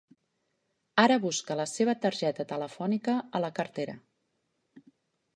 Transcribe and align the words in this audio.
Ara 1.01 1.17
busca 1.25 1.57
la 1.59 1.65
seva 1.71 1.93
targeta 2.05 2.45
telefònica 2.51 3.15
a 3.39 3.43
la 3.43 3.51
cartera. 3.61 3.95